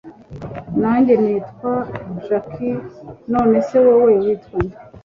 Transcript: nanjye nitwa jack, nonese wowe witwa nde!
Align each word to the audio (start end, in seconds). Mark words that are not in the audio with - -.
nanjye 0.81 1.13
nitwa 1.23 1.73
jack, 2.25 2.51
nonese 3.33 3.75
wowe 3.85 4.11
witwa 4.23 4.57
nde! 4.63 4.75